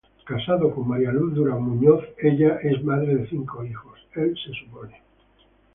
Casado 0.25 0.73
con 0.73 0.87
María 0.87 1.11
Luz 1.11 1.35
Durán 1.35 1.61
Muñoz, 1.61 2.03
es 2.17 2.79
padre 2.83 3.17
de 3.17 3.27
cinco 3.29 3.63
hijos. 3.63 3.99